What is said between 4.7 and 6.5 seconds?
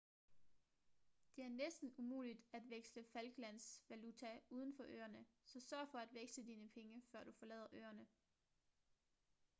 for øerne så sørg for at veksle